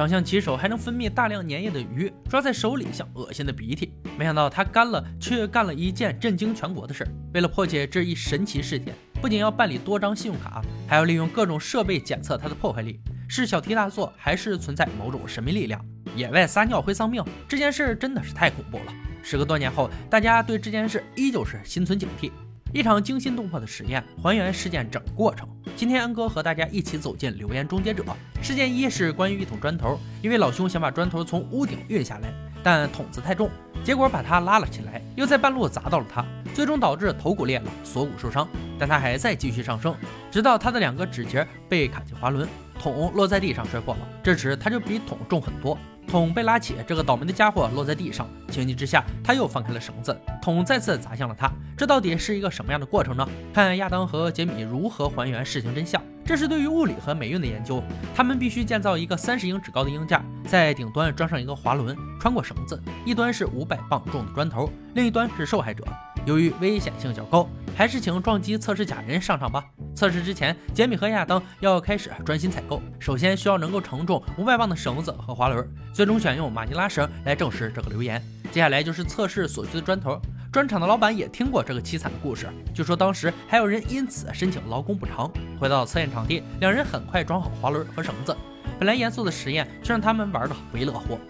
[0.00, 3.92] 长相奇丑还能分泌大量粘液的鱼抓在手里像恶心的鼻涕。
[4.16, 7.10] 没想到他干了，却干了一件震惊全国的事儿。
[7.34, 15.78] 为了破解这一神奇事件，不仅要办理多张信用卡，还要利用各种设备检测它的破坏力，是小题大做，还是存在某种神秘力量？
[16.16, 18.94] 野外撒尿会丧命，这件事真的是太恐怖了。
[19.22, 22.32] 时隔多年后，大家对这件事依旧是心存警惕。
[22.72, 25.46] 一场惊心动魄的实验，还原事件整个过程。
[25.80, 28.04] 今天安哥和大家一起走进留言终结者。
[28.42, 32.30] 事件一是关于一桶砖头，因为老兄想把砖头从屋顶运下来，
[32.62, 33.48] 但桶子太重，
[33.82, 36.22] 结果把他拉了起来，又在半路砸到了他，
[36.52, 38.46] 最终导致头骨裂了，锁骨受伤。
[38.78, 39.96] 但他还在继续上升，
[40.30, 42.46] 直到他的两个指节被卡进滑轮，
[42.80, 44.00] 桶落在地上摔破了。
[44.22, 45.76] 这时他就比桶重很多。
[46.08, 48.26] 桶被拉起，这个倒霉的家伙落在地上。
[48.50, 51.48] 情急之下，他又放开了绳子，桶再次砸向了他。
[51.76, 53.28] 这到底是一个什么样的过程呢？
[53.54, 56.02] 看亚当和杰米如何还原事情真相。
[56.24, 57.82] 这是对于物理和美运的研究。
[58.14, 65.84] 他们必须建造一个三十英尺高的鹰架，在顶端装上一个滑轮，穿过绳子，一端是五百磅重的砖头，另一端是受害者。
[66.24, 69.64] 由于危险性较高，还是请撞击测试假人上场吧。
[69.94, 72.82] 测试之前，杰米和亚当要开始专心采购。
[72.98, 78.22] 首先需要能够承重五百磅的绳子和滑轮，最终选用马尼拉绳来证实这个留言。
[78.50, 80.20] 接下来就是测试所需的砖头。
[80.52, 85.30] 砖厂的老板也听过这个凄惨的故事，据说当时还有人因此申请劳工补偿。
[85.60, 88.36] 回到测验场地，两人很快装好滑轮和绳子。
[88.78, 91.20] 本来严肃的实验却让他们玩的不亦乐乎。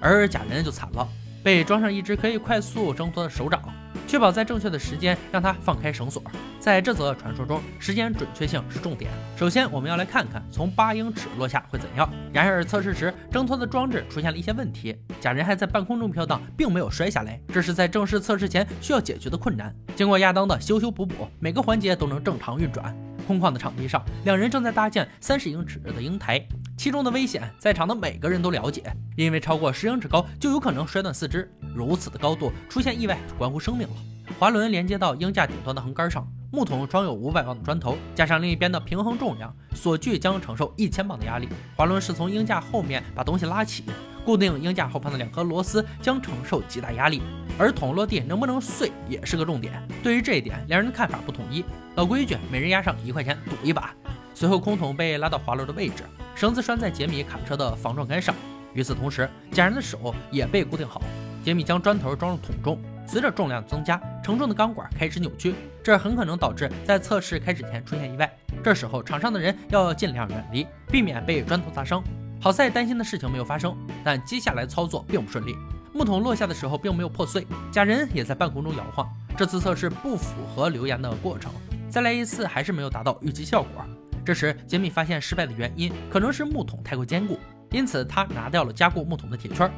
[0.00, 1.08] 而假人就惨了，
[1.48, 3.58] 被装上一只可以快速挣脱的手掌。
[4.06, 6.22] 确保在正确的时间让它放开绳索。
[6.60, 9.10] 在这则传说中，时间准确性是重点。
[9.34, 12.06] 首先，我们要来看看从八英尺落下会怎样。
[12.34, 17.40] 然而，测试时挣脱的装置出现了一些问题，假人还在半空中飘荡，并没有摔下来。
[17.48, 19.74] 这是在正式测试前需要解决的困难。
[19.96, 22.94] 经过亚当的修修补补，每个环节都能正常运转。
[23.26, 26.46] 空旷的场地上，两人正在搭建三十英尺的鹰台，
[26.78, 28.84] 其中的危险在场的每个人都了解，
[29.16, 31.52] 因为超过十英尺高就有可能摔断四肢。
[31.74, 33.94] 如此的高度出现意外就关乎生命了。
[34.38, 41.48] 滑轮连接到鹰架顶端的横杆上，木桶装有五百磅的砖头，加上另一边的平衡重量，锁具将承受一千磅的压力。
[41.74, 43.82] 滑轮是从鹰架后面把东西拉起，
[44.24, 47.20] 固定鹰架后方的两颗螺丝将承受极大压力。
[47.58, 49.82] 而桶落地能不能碎也是个重点。
[50.00, 51.64] 对于这一点，两人的看法不统一。
[51.96, 53.92] 老规矩，每人押上一块钱赌一把。
[54.32, 56.04] 随后，空桶被拉到滑轮的位置，
[56.38, 58.32] 绳子拴在杰米卡车的防撞杆上。
[58.72, 61.02] 与此同时，假人的手也被固定好。
[61.44, 68.32] 杰米将砖头装入桶中，随着重量增加，承重的钢管开始扭曲，这很可能导致在测试开始前出现意外。
[68.62, 72.00] 这时候，场上的人要尽量远离，避免被砖头砸伤。
[72.40, 75.56] 好在担心的事情没有发生，但接下来操作并不顺利。
[75.92, 79.08] 木桶落下的时候并没有破碎，假人也在半空中摇晃。
[79.36, 81.50] 这次测试不符合留言的过程。
[81.90, 83.84] 再来一次，还是没有达到预期效果。
[84.28, 87.40] 这时，杰米发现失败的原因可能是木桶太过坚固，
[87.70, 89.72] 因此他拿掉了加固木桶的铁圈，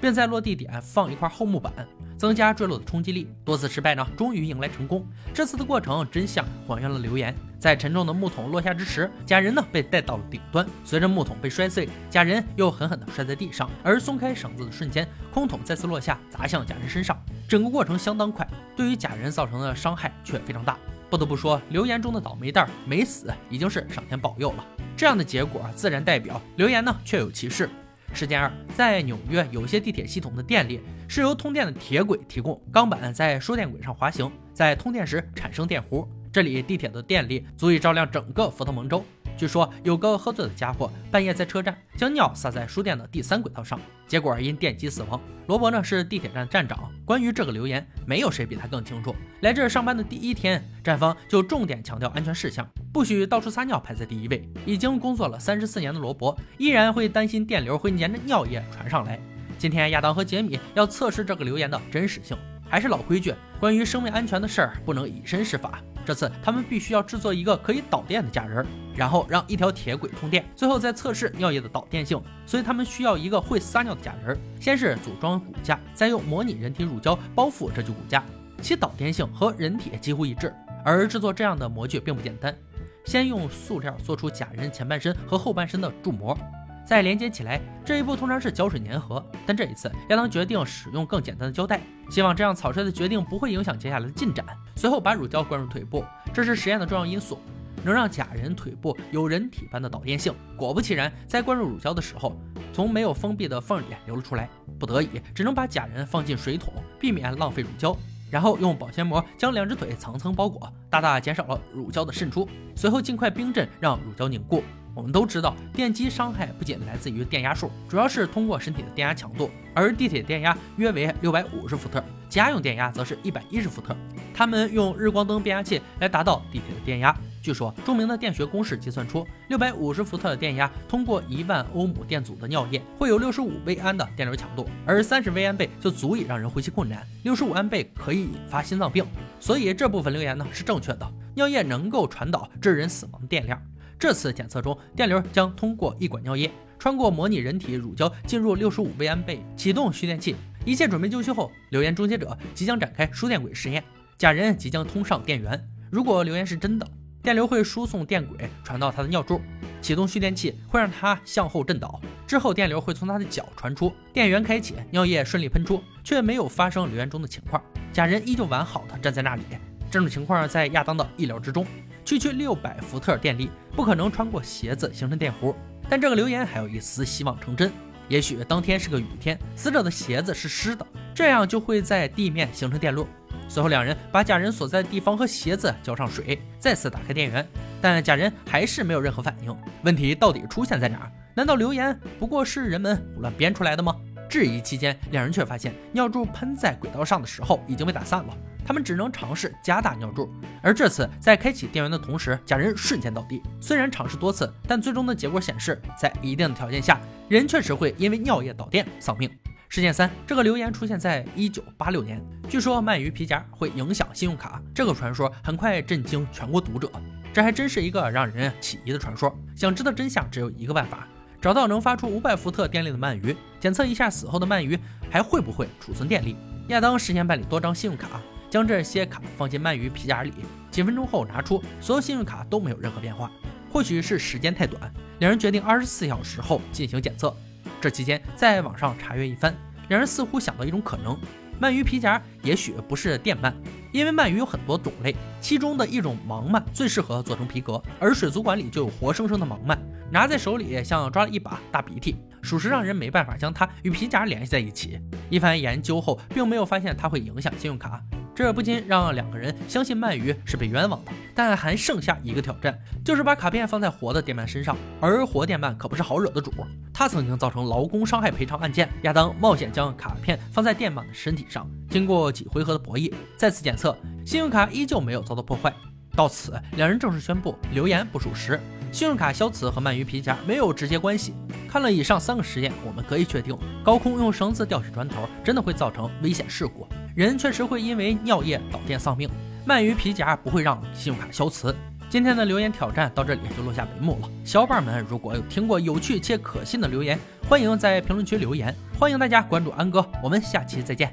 [0.00, 1.72] 并在落地点放一块厚木板，
[2.18, 3.30] 增加坠落的冲击力。
[3.44, 5.06] 多次失败呢，终于迎来成功。
[5.32, 7.32] 这次的过程真相还原了留言。
[7.56, 10.66] 在沉重的木桶落下之时，假人呢被带到了顶端。
[10.84, 13.70] 随着木桶被摔碎，假人又狠狠地摔在地上。
[13.84, 17.16] 而松开绳子的瞬间，空桶再次落下，砸向假人身上。
[17.48, 18.44] 整个过程相当快，
[18.76, 20.76] 对于假人造成的伤害却非常大。
[21.08, 24.66] 不得不说，留言中的倒霉蛋没死，已经是上天保佑了。
[24.96, 27.68] 这样的结果自然代表留言呢确有其事。
[28.12, 36.06] 事件二，在纽约有些地铁系统的电力是由通电的铁轨提供，钢板在输电轨上滑行，在通电时产生电弧。
[36.32, 39.04] 这里地铁的电力足以照亮整个佛特蒙州。
[39.36, 45.20] 据说有个喝醉的家伙半夜在车站将尿洒在书店的第三轨道上，结果因电击死亡。
[45.46, 49.14] 罗伯呢是地铁站站长，关于这个留言，没有谁比他更清楚。
[49.42, 54.48] 来这上班的第一天，站方就重点强调安全事项，不许到处撒尿排在第一位。
[54.64, 59.20] 已经工作了三十四年的罗伯依然会担心电流会粘着尿液传上来。
[59.58, 62.36] 今天亚当和杰米要测试这个留言的真实性，
[62.68, 65.80] 还是老规矩，关于生命安全的事儿不能以身试法。
[66.06, 68.64] 这次他们必须要制作一个可以导电的假人，
[68.94, 72.22] 然后让一条铁轨通电，最后再测试尿液的导电性。
[72.46, 74.38] 所以他们需要一个会撒尿的假人。
[74.60, 78.22] 先是组装骨架，再用模拟人体乳胶包覆这具骨架，
[78.62, 80.54] 其导电性和人体几乎一致。
[80.84, 82.56] 而制作这样的模具并不简单，
[83.04, 86.38] 先用塑料做出假人前半身和后半身的铸模。
[86.86, 94.46] 再连接起来，这一步通常是胶水粘合，但这一次亚当决定使用更简单的胶带，希望这样草率的决定不会影响接下来的进展。
[94.76, 97.40] 随后把乳胶灌入腿部，这是实验的重要因素，
[97.82, 100.32] 能让假人腿部有人体般的导电性。
[100.56, 102.36] 果不其然，在灌入乳胶的时候，
[102.72, 104.48] 从没有封闭的缝里流了出来，
[104.78, 107.96] 不得已只能把假人放进水桶，避免浪费乳胶。
[108.30, 112.48] 然后用保鲜膜将两只腿层层包裹，大大减少了乳胶的渗出。
[112.76, 114.62] 随后尽快冰镇，让乳胶凝固。
[114.96, 119.50] 我们都知道，电击伤害不仅来自于电压数，主要是通过身体的电压强度。
[119.74, 123.94] 而地铁电压约为六百五十伏特，家用电压则是一百一十伏特。
[124.32, 127.14] 他们用日光灯变压器来达到地铁的电压。
[127.42, 139.04] 据说，著名的电学公式计算出，六百五十伏特的电压，通过一万欧姆电阻的尿液，会有六十五微安的电流强度，而三十微安倍就足以让人呼吸困难，六十五安倍可以引发心脏病。
[139.40, 143.60] 所以这部分留言呢是正确的，尿液能够传导致人死亡的电量。
[143.98, 150.36] 这次检测中，电流将通过一管尿液，穿过模拟人体乳胶，进入六十五微安倍，启动蓄电器。
[150.64, 153.82] 一切准备就绪后，留言终结者即将展开输电轨实验。
[154.18, 155.68] 假人即将通上电源。
[155.90, 156.86] 如果留言是真的，
[157.22, 159.40] 电流会输送电轨传到他的尿柱，
[159.80, 167.62] 启动蓄电器会让他向后震倒，之后电流会从他的脚传出，电源开启，尿液顺利喷出，却没有发生留言中的情况。
[167.92, 169.42] 假人依旧完好的站在那里。
[169.88, 171.64] 这种情况在亚当的意料之中。
[172.06, 175.52] 区区六百伏特电力不可能穿过鞋子形成电弧，
[175.88, 177.72] 但这个留言还有一丝希望成真。
[178.08, 183.08] 也许当天是个雨天，死者的鞋子是湿的，这样就会在地面形成电路。
[183.48, 187.44] 随后两人把假人所在的地方和鞋子浇上水，再次打开电源，
[187.80, 189.56] 但假人还是没有任何反应。
[189.82, 191.10] 问题到底出现在哪儿？
[191.34, 193.96] 难道留言不过是人们胡乱编出来的吗？
[194.30, 198.36] 质疑期间，两人却发现尿柱喷在轨道上的时候已经被打散了。
[198.66, 200.28] 他们只能尝试加大尿柱，
[200.60, 203.40] 而这次在开启电源的同时，假人瞬间倒地。
[203.60, 209.30] 虽然尝试多次，但最终的结果显示，在一定的条件下，人确实会因为尿液导电丧命。
[209.68, 214.60] 事件三，这个留言出现在一九八六年，据说鳗鱼皮夹会影响信用卡。
[214.74, 216.90] 这个传说很快震惊全国读者，
[217.32, 219.32] 这还真是一个让人起疑的传说。
[219.54, 221.06] 想知道真相，只有一个办法：
[221.40, 224.78] 找到能发出五百伏特电力的鳗鱼，检测一下死后的鳗鱼
[225.10, 226.36] 还会不会储存电力。
[226.68, 228.20] 亚当事先办理多张信用卡。
[228.56, 230.32] 将这些卡放进鳗鱼皮夹里，
[230.70, 233.30] 几分钟后拿出，所有信用卡都没有任何变化。
[233.70, 237.36] 或许是时间太短，两人决定二十四小时后进行检测。
[237.82, 239.54] 这期间在网上查阅一番，
[239.90, 241.18] 两人似乎想到一种可能：
[241.60, 243.52] 鳗鱼皮夹也许不是电鳗，
[243.92, 249.76] 因为鳗鱼有很多种类，其中的一种盲鳗最适合做成皮革，而水族馆里就有活生生的盲鳗，
[250.10, 254.98] 拿在手里像抓了一把大鼻涕，属实让人没办法将它与皮夹联系在一起。
[255.28, 258.02] 一番研究后，并没有发现它会影响信用卡。
[258.36, 264.76] 这不禁让两个人相信鳗鱼是被冤枉的，但还剩下一个挑战，就是把卡片放在活的电鳗身上。
[265.00, 266.52] 而活电鳗可不是好惹的主，
[266.92, 268.90] 他曾经造成劳工伤害赔偿案件。
[269.04, 275.72] 亚当冒险将卡片放在电鳗的身体上，经过几回合的博弈，再次检测，信用卡依旧没有遭到破坏。
[276.14, 278.60] 到此，两人正式宣布留言不属实，
[278.92, 281.34] 信用卡消磁和鳗鱼皮夹没有直接关系。
[281.68, 286.86] 看了以上三个实验，我们可以确定，高空用绳子吊起砖头真的会造成危险事故。
[287.14, 289.28] 人确实会因为尿液导电丧命，
[289.66, 291.74] 鳗鱼皮夹不会让信用卡消磁。
[292.08, 294.28] 今天的留言挑战到这里就落下帷幕了。
[294.44, 297.18] 小伙伴们，如果有听过有趣且可信的留言，
[297.48, 298.74] 欢迎在评论区留言。
[298.98, 301.12] 欢迎大家关注安哥，我们下期再见。